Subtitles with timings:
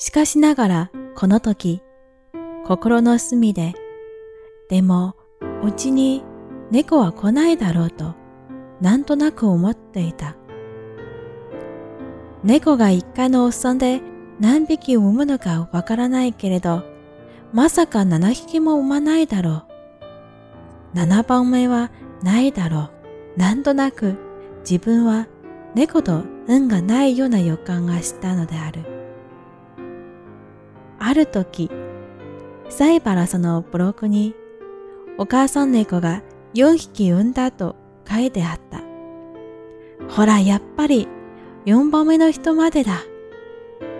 [0.00, 1.82] しかしながらこの時、
[2.64, 3.74] 心の隅で、
[4.70, 5.14] でも
[5.62, 6.24] うちに
[6.70, 8.14] 猫は来ないだろうと
[8.80, 10.36] なんとなく思っていた。
[12.42, 14.00] 猫が一回のおっさんで
[14.40, 16.82] 何匹産むのかわからないけれど、
[17.52, 19.64] まさか7匹も産まないだろ
[20.94, 20.96] う。
[20.96, 21.90] 7番目は
[22.22, 22.88] ないだろ
[23.36, 23.38] う。
[23.38, 24.16] なんとなく
[24.60, 25.26] 自分は
[25.74, 28.99] 猫と運がないような予感がしたのである。
[31.10, 31.68] ある時、
[32.68, 34.32] サイバラそのブログに
[35.18, 36.22] お母さん猫が
[36.54, 37.74] 4匹産んだと
[38.08, 38.80] 書いてあった。
[40.08, 41.08] ほら、やっぱり
[41.66, 43.02] 4番目の人までだ。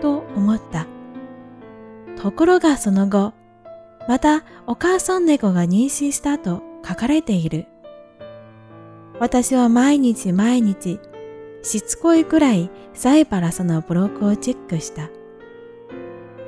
[0.01, 0.87] と思った。
[2.15, 3.33] ところがその後、
[4.07, 7.67] またお母さん猫が妊娠したと書かれている。
[9.19, 11.01] 私は毎日毎日
[11.61, 15.09] しつこいくらいサイバラそのブログをチェックした。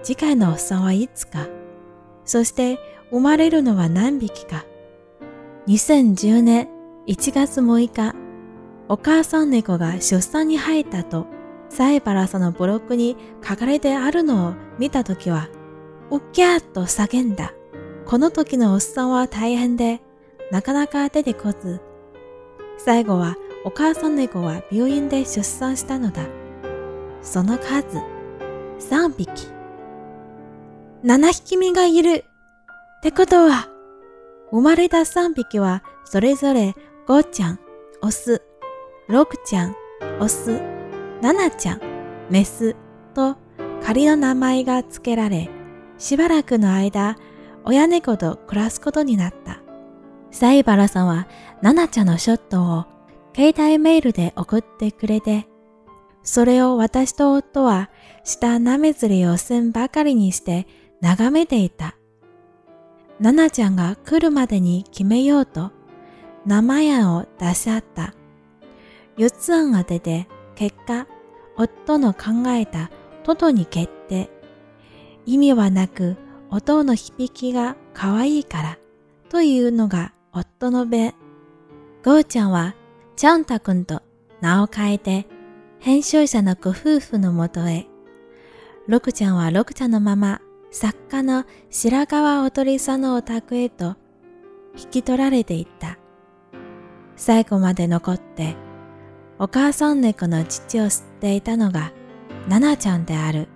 [0.03, 1.47] 次回のおっさんはいつか、
[2.25, 2.77] そして
[3.09, 4.65] 生まれるのは何匹か。
[5.67, 6.67] 2010年
[7.07, 8.13] 1月6日、
[8.89, 11.25] お母さん猫が出産に入ったと、
[11.69, 15.47] サイバラそのブログに書かれてあるのを見たときは、
[16.09, 17.53] おっきゃーと叫んだ。
[18.05, 20.01] この時のおっさんは大変で、
[20.51, 21.79] なかなか出てこず、
[22.77, 26.23] 最後はお母さん猫は病院で出産したのだ。
[27.21, 27.99] その数、
[28.79, 29.62] 3匹。
[31.03, 32.23] 7匹目がいる。
[32.99, 33.67] ってことは、
[34.51, 36.75] 生まれた3匹はそれぞれ
[37.07, 37.59] 5ちゃん、
[38.01, 38.41] オス、
[39.09, 39.75] 6ちゃん、
[40.21, 40.61] オス、
[41.21, 41.81] 7ちゃん、
[42.29, 42.77] メス
[43.13, 43.35] と
[43.83, 45.49] 仮の名前が付けられ、
[45.97, 47.17] しばらくの間、
[47.65, 49.61] 親猫と暮らすことになった。
[50.31, 51.27] サイバラさんは、
[51.61, 52.85] ナナちゃんのショットを
[53.35, 55.47] 携帯メールで送ってくれて、
[56.23, 57.89] それを私と夫は
[58.23, 60.67] 舌なめずりをすんばかりにして
[61.03, 61.97] 眺めていた。
[63.19, 65.71] ナナちゃんが来るまでに決めようと、
[66.45, 68.13] 名前案を出し合った。
[69.17, 71.05] 四つ案が出て、結果、
[71.57, 72.89] 夫の考えた
[73.23, 74.29] トトに決定。
[75.25, 76.15] 意味はなく、
[76.49, 78.77] 音の響きが可愛いから、
[79.27, 81.13] というのが夫の弁。
[82.05, 82.75] ゴーちゃんは、
[83.17, 84.03] チャンタ君と
[84.39, 85.27] 名を変えて、
[85.79, 87.87] 編集者のご夫婦のもとへ。
[88.87, 90.39] ロクちゃんはロクちゃんのまま、
[90.73, 93.95] 作家の白川おとりさんのお宅へと
[94.75, 95.99] 引き取られていった。
[97.15, 98.55] 最後まで残って、
[99.37, 101.93] お母さん猫の父を吸っていたのが、
[102.49, 103.49] ナナちゃんである。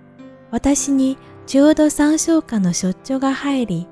[0.52, 3.88] 私にちょうど三週間の出張が入り、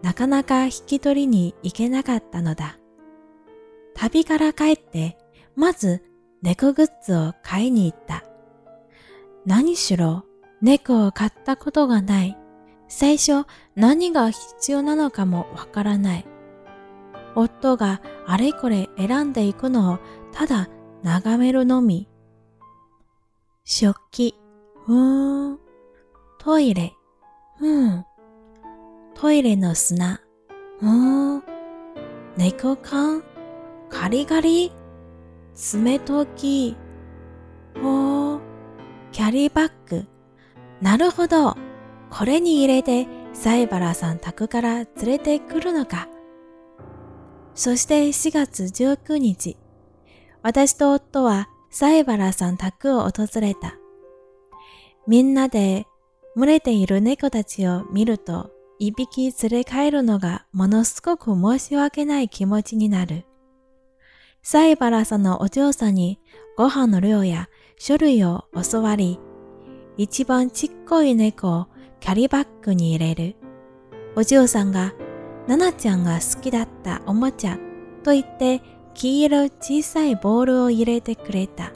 [0.00, 2.78] なかなか引き取りに行けなかったのだ。
[3.94, 5.18] 旅から帰って、
[5.54, 6.02] まず
[6.40, 8.24] 猫グッズを買いに行った。
[9.44, 10.24] 何しろ
[10.62, 12.39] 猫を飼ったことがない
[12.90, 13.46] 最初
[13.76, 16.26] 何が必要なのかもわからない。
[17.36, 19.98] 夫があれこれ選んでいくのを
[20.32, 20.68] ただ
[21.02, 22.08] 眺めるのみ。
[23.64, 24.34] 食器、
[24.88, 25.58] うーん。
[26.38, 26.92] トイレ、
[27.60, 28.04] うん。
[29.14, 30.20] トイレの砂、
[30.82, 31.42] うーん。
[32.36, 33.22] 猫缶、
[33.88, 34.72] ガリガリ、
[35.54, 36.76] 爪研ぎ、
[37.76, 38.40] おー、
[39.12, 40.06] キャリーバッグ。
[40.82, 41.56] なるほど。
[42.10, 46.08] これに入れてサイバラさん宅から連れてくるのか。
[47.54, 49.56] そして4月19日、
[50.42, 53.76] 私と夫はサイバラさん宅を訪れた。
[55.06, 55.86] みんなで
[56.36, 63.24] 群れている猫たちを見ると一匹連れ帰るのがものすごく申し訳ない気持ちになる。
[64.42, 66.18] サイバラさんのお嬢さんに
[66.56, 67.48] ご飯の量や
[67.78, 69.20] 書類を教わり、
[69.96, 71.66] 一番ちっこい猫を
[72.00, 73.36] キャリーバッグに入れる。
[74.16, 74.94] お嬢さんが、
[75.46, 77.58] ななちゃんが好きだったおもちゃ
[78.02, 78.62] と言って
[78.94, 81.72] 黄色小さいボールを入れてくれた。